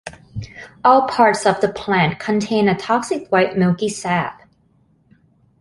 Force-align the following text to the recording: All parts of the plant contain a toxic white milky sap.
All 0.83 1.07
parts 1.07 1.45
of 1.45 1.61
the 1.61 1.69
plant 1.71 2.17
contain 2.17 2.67
a 2.67 2.75
toxic 2.75 3.31
white 3.31 3.55
milky 3.55 3.87
sap. 3.87 4.49